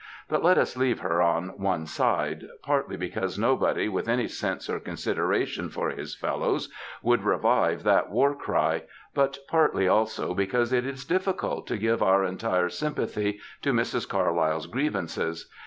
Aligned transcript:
But 0.27 0.41
let 0.41 0.57
us 0.57 0.75
leave 0.75 1.01
her 1.01 1.21
on 1.21 1.49
one 1.59 1.85
side; 1.85 2.45
partly 2.63 2.97
because 2.97 3.37
nobody 3.37 3.87
with 3.87 4.09
any 4.09 4.27
sense 4.27 4.67
or 4.67 4.79
consideration 4.79 5.69
for 5.69 5.91
his 5.91 6.15
fellows 6.15 6.69
would 7.03 7.21
revive 7.23 7.83
that 7.83 8.09
war 8.09 8.33
cry, 8.33 8.85
but 9.13 9.37
partly, 9.47 9.87
also, 9.87 10.33
because 10.33 10.73
it 10.73 10.87
is 10.87 11.05
difficult 11.05 11.67
to 11.67 11.77
give 11.77 12.01
our 12.01 12.23
entire 12.25 12.69
sympathy 12.69 13.39
to 13.61 13.73
Mrs. 13.73 14.07
Carlyle'^s 14.09 14.65
grievances. 14.67 15.51